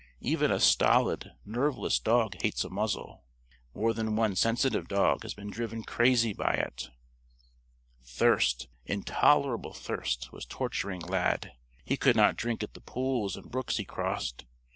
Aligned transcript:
Even 0.21 0.49
a 0.49 0.59
stolid, 0.59 1.29
nerveless 1.45 1.99
dog 1.99 2.35
hates 2.41 2.63
a 2.63 2.71
muzzle. 2.71 3.23
More 3.75 3.93
than 3.93 4.15
one 4.15 4.35
sensitive 4.35 4.87
dog 4.87 5.21
has 5.21 5.35
been 5.35 5.51
driven 5.51 5.83
crazy 5.83 6.33
by 6.33 6.53
it. 6.55 6.89
Thirst 8.03 8.67
intolerable 8.83 9.75
thirst 9.75 10.31
was 10.31 10.47
torturing 10.47 11.01
Lad. 11.01 11.51
He 11.85 11.97
could 11.97 12.15
not 12.15 12.35
drink 12.35 12.63
at 12.63 12.73
the 12.73 12.81
pools 12.81 13.35
and 13.37 13.51
brooks 13.51 13.77
he 13.77 13.85
crossed. 13.85 14.45